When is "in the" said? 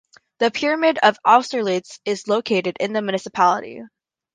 2.79-3.03